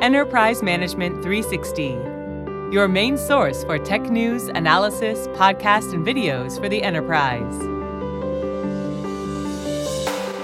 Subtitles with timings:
[0.00, 1.88] Enterprise Management 360,
[2.72, 7.54] your main source for tech news, analysis, podcasts, and videos for the enterprise.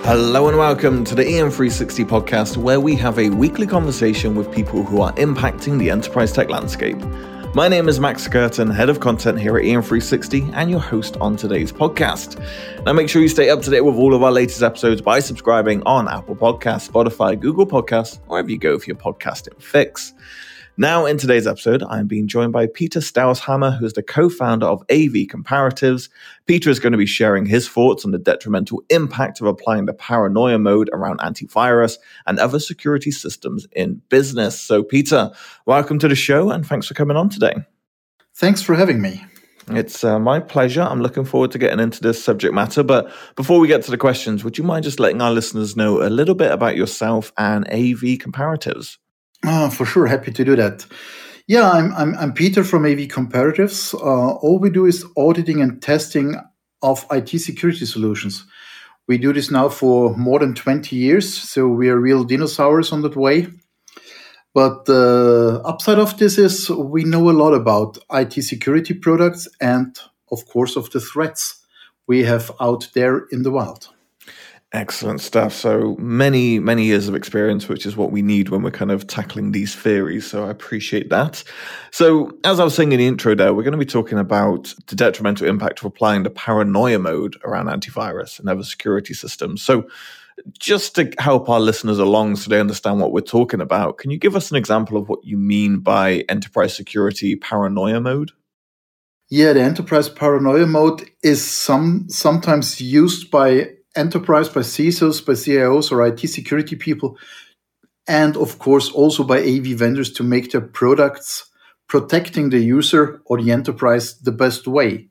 [0.04, 4.82] Hello and welcome to the EM360 podcast, where we have a weekly conversation with people
[4.82, 7.00] who are impacting the enterprise tech landscape.
[7.56, 11.36] My name is Max Curtin, head of content here at EM360, and your host on
[11.36, 12.38] today's podcast.
[12.84, 15.20] Now, make sure you stay up to date with all of our latest episodes by
[15.20, 20.12] subscribing on Apple Podcasts, Spotify, Google Podcasts, wherever you go for your podcasting fix.
[20.78, 24.82] Now, in today's episode, I'm being joined by Peter Stelzhammer, who's the co founder of
[24.90, 26.10] AV Comparatives.
[26.44, 29.94] Peter is going to be sharing his thoughts on the detrimental impact of applying the
[29.94, 31.96] paranoia mode around antivirus
[32.26, 34.60] and other security systems in business.
[34.60, 35.30] So, Peter,
[35.64, 37.54] welcome to the show and thanks for coming on today.
[38.34, 39.24] Thanks for having me.
[39.68, 40.82] It's uh, my pleasure.
[40.82, 42.82] I'm looking forward to getting into this subject matter.
[42.82, 46.06] But before we get to the questions, would you mind just letting our listeners know
[46.06, 48.98] a little bit about yourself and AV Comparatives?
[49.44, 50.86] Oh, for sure, happy to do that.
[51.46, 53.94] Yeah, I'm, I'm, I'm Peter from AV Comparatives.
[53.94, 56.34] Uh, all we do is auditing and testing
[56.82, 58.44] of IT security solutions.
[59.06, 63.02] We do this now for more than 20 years, so we are real dinosaurs on
[63.02, 63.46] that way.
[64.52, 69.96] But the upside of this is we know a lot about IT security products and,
[70.32, 71.64] of course, of the threats
[72.08, 73.88] we have out there in the wild.
[74.72, 75.52] Excellent stuff.
[75.52, 79.06] So many, many years of experience, which is what we need when we're kind of
[79.06, 80.26] tackling these theories.
[80.26, 81.44] So I appreciate that.
[81.92, 84.74] So, as I was saying in the intro there, we're going to be talking about
[84.88, 89.62] the detrimental impact of applying the paranoia mode around antivirus and other security systems.
[89.62, 89.86] So,
[90.58, 94.18] just to help our listeners along so they understand what we're talking about, can you
[94.18, 98.32] give us an example of what you mean by enterprise security paranoia mode?
[99.28, 105.90] Yeah, the enterprise paranoia mode is some sometimes used by enterprise, by CISOs, by CIOs
[105.90, 107.18] or IT security people,
[108.06, 111.50] and of course also by AV vendors to make their products
[111.88, 115.08] protecting the user or the enterprise the best way.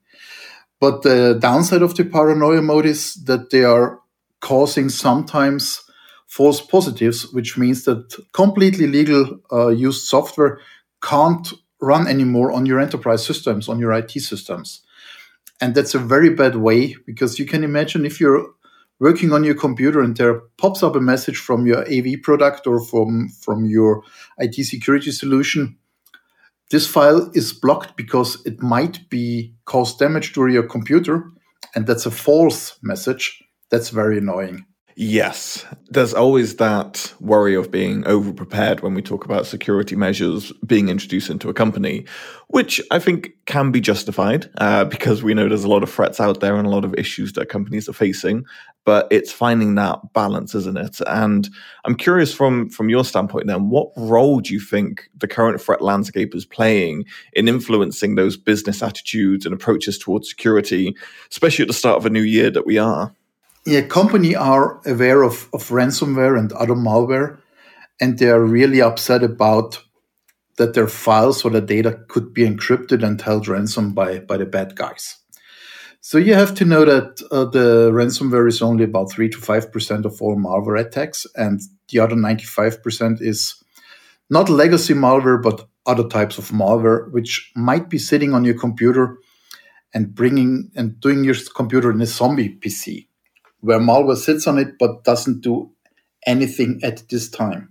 [0.79, 3.99] But the downside of the paranoia mode is that they are
[4.41, 5.81] causing sometimes
[6.27, 10.59] false positives, which means that completely legal uh, used software
[11.01, 14.81] can't run anymore on your enterprise systems, on your IT systems.
[15.61, 18.49] And that's a very bad way because you can imagine if you're
[18.99, 22.79] working on your computer and there pops up a message from your AV product or
[22.79, 24.03] from, from your
[24.37, 25.77] IT security solution,
[26.71, 31.31] this file is blocked because it might be cause damage to your computer.
[31.75, 33.43] And that's a false message.
[33.69, 34.65] That's very annoying.
[34.97, 40.53] Yes, there's always that worry of being over prepared when we talk about security measures
[40.65, 42.05] being introduced into a company,
[42.47, 46.21] which I think can be justified uh, because we know there's a lot of threats
[46.21, 48.45] out there and a lot of issues that companies are facing.
[48.85, 51.01] But it's finding that balance, isn't it?
[51.07, 51.49] And
[51.83, 55.81] I'm curious from from your standpoint, then, what role do you think the current threat
[55.81, 60.95] landscape is playing in influencing those business attitudes and approaches towards security,
[61.29, 63.13] especially at the start of a new year that we are?
[63.65, 67.39] Yeah, company are aware of, of ransomware and other malware,
[67.99, 69.81] and they are really upset about
[70.57, 74.45] that their files or the data could be encrypted and held ransom by, by the
[74.45, 75.17] bad guys.
[75.99, 80.05] So you have to know that uh, the ransomware is only about 3 to 5%
[80.05, 81.59] of all malware attacks, and
[81.89, 83.55] the other 95% is
[84.29, 89.17] not legacy malware, but other types of malware, which might be sitting on your computer
[89.93, 93.07] and bringing and doing your computer in a zombie PC
[93.65, 95.71] where malware sits on it but doesn't do
[96.25, 97.69] anything at this time.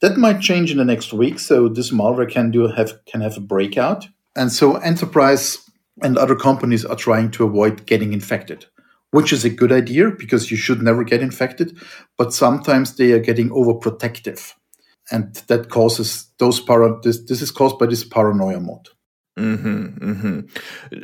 [0.00, 3.36] That might change in the next week, so this malware can do have can have
[3.36, 4.06] a breakout.
[4.36, 5.58] And so enterprise
[6.02, 8.66] and other companies are trying to avoid getting infected,
[9.10, 11.76] which is a good idea because you should never get infected,
[12.16, 14.54] but sometimes they are getting overprotective.
[15.10, 18.88] And that causes those para this, this is caused by this paranoia mode.
[19.38, 21.00] Mm-hmm, mm-hmm.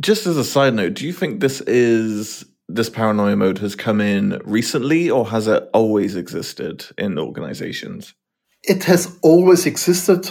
[0.00, 4.00] Just as a side note, do you think this is this paranoia mode has come
[4.00, 8.14] in recently or has it always existed in organizations?
[8.62, 10.30] It has always existed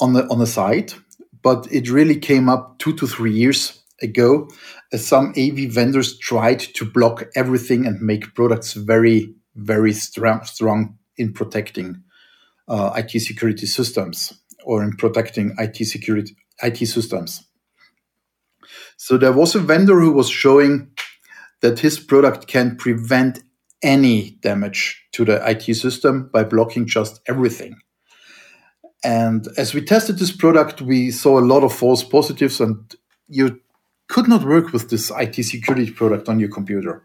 [0.00, 0.92] on the on the side,
[1.42, 4.48] but it really came up two to three years ago
[4.92, 10.98] as some AV vendors tried to block everything and make products very, very strong, strong
[11.16, 12.02] in protecting
[12.68, 14.32] uh, IT security systems
[14.64, 17.44] or in protecting IT security IT systems.
[18.96, 20.90] So there was a vendor who was showing
[21.60, 23.40] that his product can prevent
[23.82, 27.76] any damage to the IT system by blocking just everything.
[29.02, 32.94] And as we tested this product, we saw a lot of false positives, and
[33.28, 33.60] you
[34.08, 37.02] could not work with this IT security product on your computer.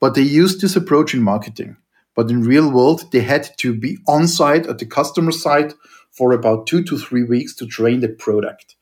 [0.00, 1.76] But they used this approach in marketing.
[2.14, 5.74] But in real world, they had to be on site at the customer site
[6.10, 8.76] for about two to three weeks to train the product.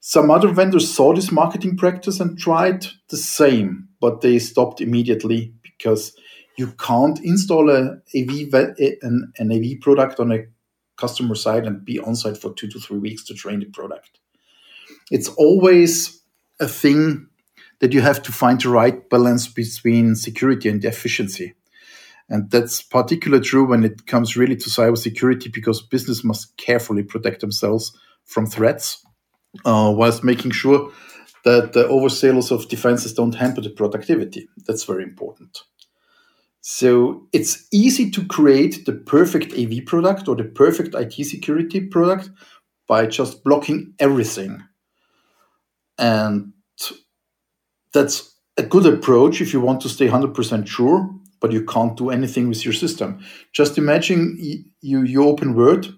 [0.00, 5.54] Some other vendors saw this marketing practice and tried the same, but they stopped immediately
[5.62, 6.14] because
[6.58, 8.52] you can't install a AV,
[9.00, 10.40] an, an AV product on a
[10.96, 14.18] customer side and be on site for two to three weeks to train the product.
[15.12, 16.20] It's always
[16.60, 17.28] a thing
[17.78, 21.54] that you have to find the right balance between security and efficiency.
[22.28, 27.40] And that's particularly true when it comes really to cybersecurity because business must carefully protect
[27.40, 29.04] themselves from threats
[29.64, 30.90] uh, whilst making sure
[31.44, 34.48] that the oversales of defenses don't hamper the productivity.
[34.66, 35.62] That's very important.
[36.60, 42.30] So it's easy to create the perfect AV product or the perfect IT security product
[42.86, 44.62] by just blocking everything.
[45.98, 46.52] And
[47.92, 51.10] that's a good approach if you want to stay 100% sure,
[51.40, 53.24] but you can't do anything with your system.
[53.52, 54.36] Just imagine
[54.80, 55.88] you, you open Word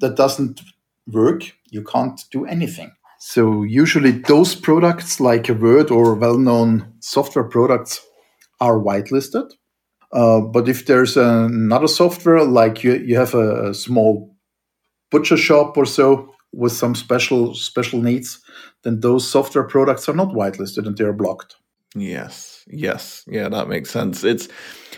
[0.00, 0.60] that doesn't
[1.06, 2.92] work, you can't do anything.
[3.20, 8.00] So usually those products like a Word or well-known software products
[8.60, 9.50] are whitelisted
[10.12, 14.34] uh, but if there's another software, like you, you have a, a, small
[15.10, 18.40] butcher shop or so with some special special needs,
[18.84, 21.56] then those software products are not whitelisted and they are blocked.
[21.94, 24.24] Yes, yes, yeah, that makes sense.
[24.24, 24.48] It's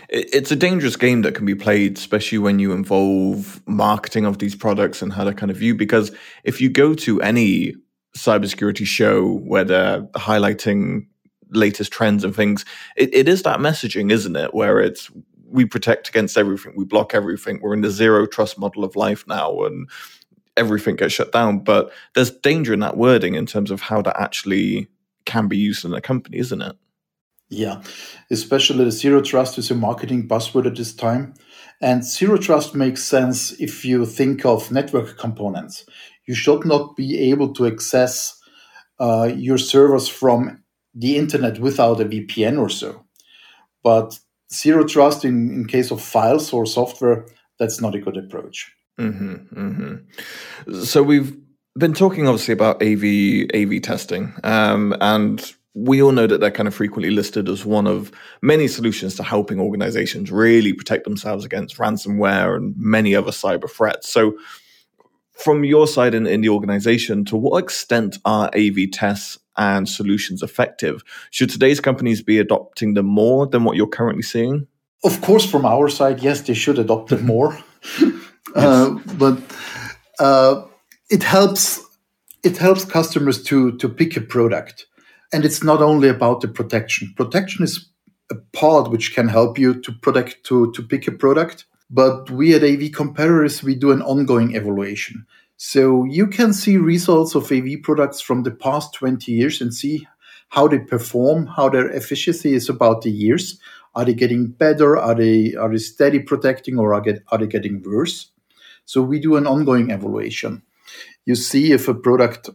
[0.07, 4.55] it's a dangerous game that can be played, especially when you involve marketing of these
[4.55, 5.75] products and how to kind of view.
[5.75, 6.11] Because
[6.45, 7.75] if you go to any
[8.15, 11.07] cybersecurity show where they're highlighting
[11.51, 12.65] latest trends and things.
[12.95, 14.53] It, it is that messaging, isn't it?
[14.53, 15.09] Where it's
[15.49, 17.59] we protect against everything, we block everything.
[17.61, 19.89] We're in the zero trust model of life now, and
[20.55, 21.59] everything gets shut down.
[21.59, 24.87] But there's danger in that wording in terms of how that actually
[25.25, 26.75] can be used in a company, isn't it?
[27.49, 27.81] Yeah,
[28.29, 31.33] especially the zero trust is a marketing buzzword at this time.
[31.81, 35.85] And zero trust makes sense if you think of network components.
[36.27, 38.39] You should not be able to access
[38.99, 40.63] uh, your servers from
[40.93, 43.05] the internet without a VPN or so.
[43.83, 44.19] But
[44.53, 47.25] zero trust in, in case of files or software,
[47.57, 48.71] that's not a good approach.
[48.99, 50.81] Mm-hmm, mm-hmm.
[50.83, 51.35] So we've
[51.77, 56.67] been talking obviously about AV AV testing, um, and we all know that they're kind
[56.67, 61.77] of frequently listed as one of many solutions to helping organizations really protect themselves against
[61.77, 64.11] ransomware and many other cyber threats.
[64.11, 64.37] So,
[65.43, 70.43] from your side in, in the organization, to what extent are AV tests and solutions
[70.43, 71.03] effective?
[71.31, 74.67] Should today's companies be adopting them more than what you're currently seeing?
[75.03, 77.57] Of course, from our side, yes, they should adopt them more.
[78.55, 79.41] uh, but
[80.19, 80.63] uh,
[81.09, 81.79] it helps
[82.43, 84.85] it helps customers to to pick a product,
[85.33, 87.13] and it's not only about the protection.
[87.17, 87.89] Protection is
[88.29, 91.65] a part which can help you to protect to to pick a product.
[91.91, 95.25] But we at AV Comparatives, we do an ongoing evaluation.
[95.57, 100.07] So you can see results of AV products from the past 20 years and see
[100.49, 103.59] how they perform, how their efficiency is about the years.
[103.93, 104.97] Are they getting better?
[104.97, 108.31] Are they are they steady protecting or are, get, are they getting worse?
[108.85, 110.63] So we do an ongoing evaluation.
[111.25, 112.49] You see if a product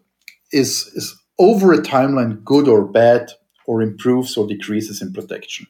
[0.51, 3.31] is, is over a timeline good or bad,
[3.67, 5.67] or improves or decreases in protection.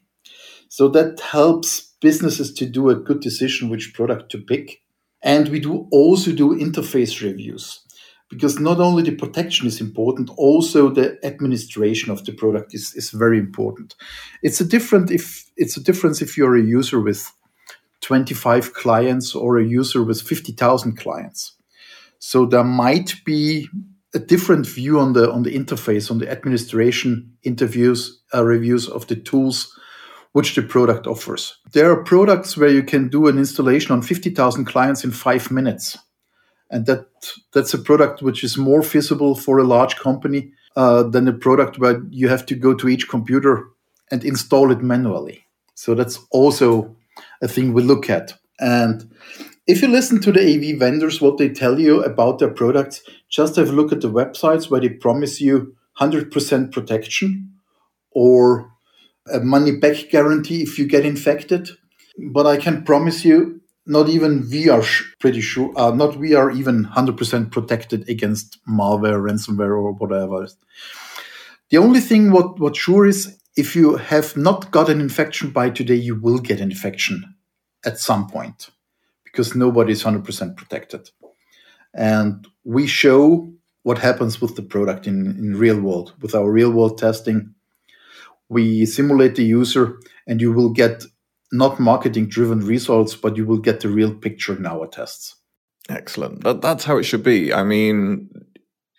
[0.68, 4.82] So that helps businesses to do a good decision which product to pick
[5.22, 7.80] and we do also do interface reviews
[8.28, 13.10] because not only the protection is important, also the administration of the product is, is
[13.10, 13.94] very important.
[14.42, 17.30] It's a different if it's a difference if you're a user with
[18.02, 21.54] 25 clients or a user with 50,000 clients.
[22.18, 23.68] So there might be
[24.14, 29.06] a different view on the on the interface, on the administration interviews, uh, reviews of
[29.06, 29.72] the tools
[30.36, 31.56] which the product offers.
[31.72, 35.96] There are products where you can do an installation on 50,000 clients in five minutes.
[36.70, 37.06] And that
[37.54, 41.78] that's a product which is more feasible for a large company uh, than a product
[41.78, 43.68] where you have to go to each computer
[44.10, 45.46] and install it manually.
[45.74, 46.94] So that's also
[47.40, 48.34] a thing we look at.
[48.60, 49.10] And
[49.66, 53.00] if you listen to the AV vendors, what they tell you about their products,
[53.30, 57.54] just have a look at the websites where they promise you 100% protection
[58.10, 58.75] or
[59.32, 61.70] a money back guarantee if you get infected.
[62.30, 66.34] But I can promise you, not even we are sh- pretty sure, uh, not we
[66.34, 70.48] are even 100% protected against malware, ransomware, or whatever.
[71.70, 75.70] The only thing what, what sure is, if you have not got an infection by
[75.70, 77.34] today, you will get an infection
[77.84, 78.70] at some point
[79.24, 81.10] because nobody is 100% protected.
[81.94, 83.52] And we show
[83.82, 87.54] what happens with the product in, in real world with our real world testing
[88.48, 91.04] we simulate the user and you will get
[91.52, 95.36] not marketing driven results, but you will get the real picture in our tests.
[95.88, 96.42] Excellent.
[96.44, 97.52] That, that's how it should be.
[97.52, 98.28] I mean,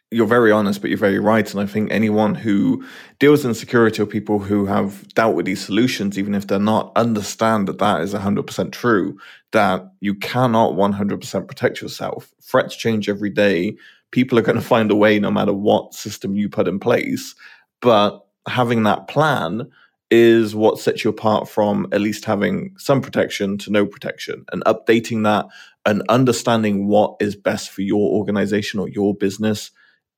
[0.09, 1.49] you're very honest, but you're very right.
[1.51, 2.85] And I think anyone who
[3.19, 6.93] deals in security or people who have dealt with these solutions, even if they're not,
[6.95, 9.17] understand that that is 100% true,
[9.51, 12.33] that you cannot 100% protect yourself.
[12.41, 13.75] Threats change every day.
[14.11, 17.35] People are going to find a way no matter what system you put in place.
[17.81, 19.69] But having that plan
[20.09, 24.63] is what sets you apart from at least having some protection to no protection and
[24.65, 25.45] updating that
[25.85, 29.71] and understanding what is best for your organization or your business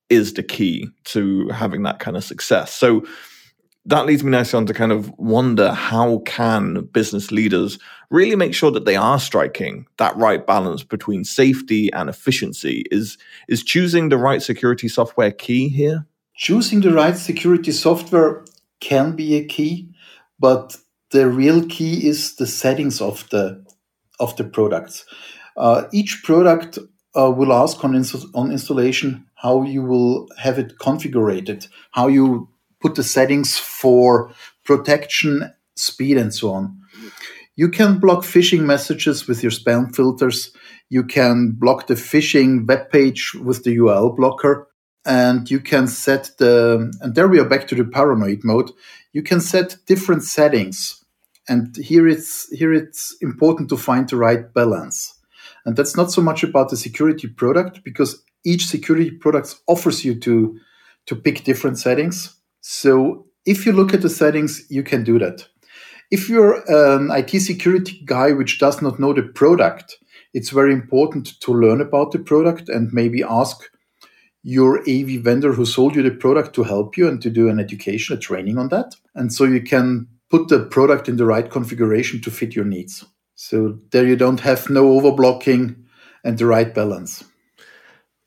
[0.08, 2.72] is the key to having that kind of success.
[2.72, 3.04] So
[3.86, 7.78] that leads me nicely on to kind of wonder how can business leaders
[8.10, 12.84] really make sure that they are striking that right balance between safety and efficiency?
[12.90, 13.16] Is
[13.48, 16.06] is choosing the right security software key here?
[16.40, 18.46] Choosing the right security software
[18.80, 19.90] can be a key,
[20.38, 20.74] but
[21.10, 23.62] the real key is the settings of the
[24.18, 25.04] of the products.
[25.54, 26.78] Uh, each product
[27.14, 32.48] uh, will ask on, ins- on installation how you will have it configured, how you
[32.80, 34.32] put the settings for
[34.64, 36.80] protection, speed, and so on.
[37.54, 40.52] You can block phishing messages with your spam filters.
[40.88, 44.69] You can block the phishing web page with the URL blocker.
[45.06, 48.70] And you can set the, and there we are back to the paranoid mode.
[49.12, 51.04] You can set different settings.
[51.48, 55.14] And here it's, here it's important to find the right balance.
[55.64, 60.18] And that's not so much about the security product because each security product offers you
[60.20, 60.58] to,
[61.06, 62.36] to pick different settings.
[62.60, 65.46] So if you look at the settings, you can do that.
[66.10, 69.96] If you're an IT security guy which does not know the product,
[70.34, 73.70] it's very important to learn about the product and maybe ask
[74.42, 77.60] your AV vendor who sold you the product to help you and to do an
[77.60, 78.96] education, a training on that.
[79.14, 83.04] And so you can put the product in the right configuration to fit your needs.
[83.34, 85.76] So there you don't have no overblocking
[86.24, 87.24] and the right balance.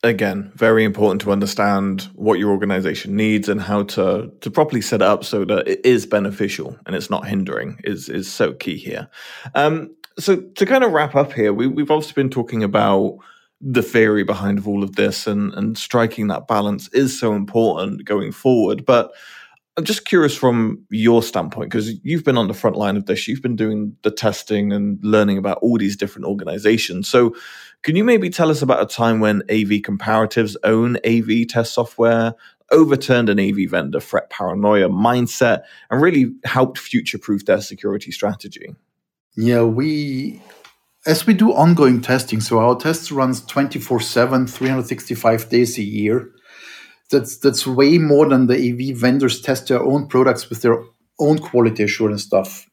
[0.02, 5.00] Again, very important to understand what your organization needs and how to to properly set
[5.00, 9.08] up so that it is beneficial and it's not hindering is is so key here.
[9.54, 13.18] Um, so to kind of wrap up here, we, we've obviously been talking about
[13.66, 18.30] the theory behind all of this and and striking that balance is so important going
[18.30, 18.84] forward.
[18.84, 19.12] But
[19.76, 23.26] I'm just curious from your standpoint, because you've been on the front line of this,
[23.26, 27.08] you've been doing the testing and learning about all these different organizations.
[27.08, 27.34] So,
[27.82, 32.34] can you maybe tell us about a time when AV Comparatives' own AV test software
[32.70, 38.74] overturned an AV vendor threat paranoia mindset and really helped future proof their security strategy?
[39.36, 40.40] Yeah, we,
[41.06, 46.30] as we do ongoing testing, so our tests runs 24 7, 365 days a year
[47.10, 50.82] that's that's way more than the AV vendors test their own products with their
[51.20, 52.68] own quality assurance stuff.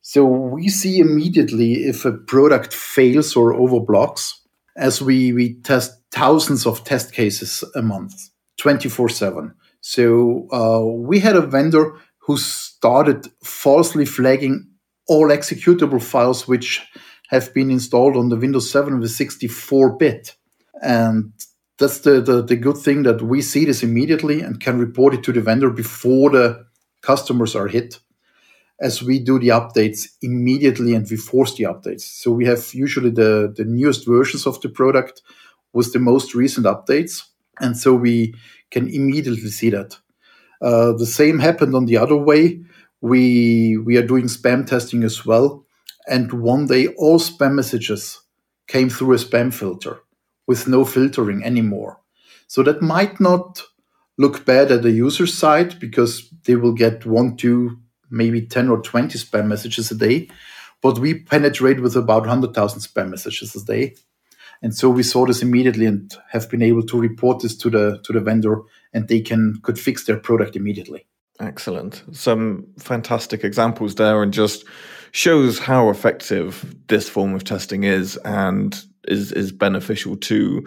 [0.00, 4.34] So we see immediately if a product fails or overblocks,
[4.76, 8.14] as we, we test thousands of test cases a month,
[8.58, 9.54] 24 7.
[9.80, 14.68] So uh, we had a vendor who started falsely flagging
[15.08, 16.84] all executable files which
[17.28, 20.36] have been installed on the Windows 7 with 64 bit.
[20.82, 21.32] And
[21.78, 25.22] that's the, the, the good thing that we see this immediately and can report it
[25.24, 26.66] to the vendor before the
[27.02, 28.00] customers are hit
[28.80, 32.02] as we do the updates immediately and we force the updates.
[32.02, 35.22] So we have usually the, the newest versions of the product
[35.72, 37.22] with the most recent updates.
[37.60, 38.34] And so we
[38.70, 39.98] can immediately see that.
[40.60, 42.62] Uh, the same happened on the other way.
[43.02, 45.65] We we are doing spam testing as well
[46.06, 48.20] and one day all spam messages
[48.66, 50.00] came through a spam filter
[50.46, 52.00] with no filtering anymore.
[52.46, 53.62] So that might not
[54.18, 57.78] look bad at the user side because they will get one, two,
[58.10, 60.28] maybe 10 or 20 spam messages a day.
[60.80, 63.96] But we penetrate with about 100,000 spam messages a day.
[64.62, 68.00] And so we saw this immediately and have been able to report this to the
[68.04, 71.06] to the vendor and they can could fix their product immediately.
[71.40, 72.02] Excellent.
[72.12, 74.64] Some fantastic examples there and just
[75.12, 80.66] shows how effective this form of testing is and is is beneficial to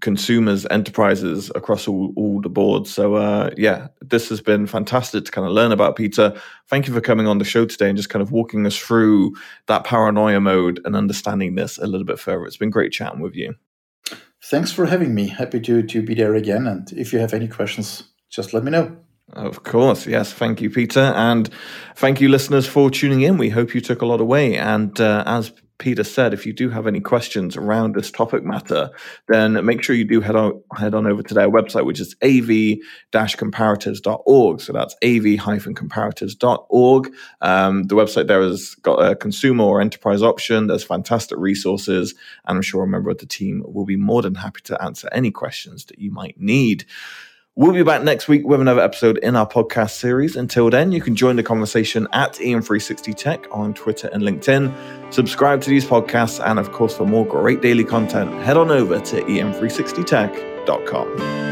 [0.00, 2.92] consumers, enterprises across all, all the boards.
[2.92, 6.38] So uh, yeah, this has been fantastic to kind of learn about Peter.
[6.68, 9.34] Thank you for coming on the show today and just kind of walking us through
[9.68, 12.44] that paranoia mode and understanding this a little bit further.
[12.44, 13.54] It's been great chatting with you.
[14.44, 15.28] Thanks for having me.
[15.28, 16.66] Happy to to be there again.
[16.66, 18.96] And if you have any questions, just let me know.
[19.32, 20.32] Of course, yes.
[20.32, 21.50] Thank you, Peter, and
[21.96, 23.38] thank you, listeners, for tuning in.
[23.38, 24.56] We hope you took a lot away.
[24.56, 28.90] And uh, as Peter said, if you do have any questions around this topic matter,
[29.28, 32.16] then make sure you do head on head on over to their website, which is
[32.22, 34.60] av-comparatives.org.
[34.60, 37.12] So that's av-comparatives.org.
[37.42, 40.68] Um, the website there has got a consumer or enterprise option.
[40.68, 42.14] There's fantastic resources,
[42.46, 45.10] and I'm sure a member of the team will be more than happy to answer
[45.12, 46.86] any questions that you might need.
[47.58, 50.36] We'll be back next week with another episode in our podcast series.
[50.36, 54.70] Until then, you can join the conversation at EM360Tech on Twitter and LinkedIn.
[55.10, 59.00] Subscribe to these podcasts, and of course, for more great daily content, head on over
[59.00, 61.45] to em360tech.com.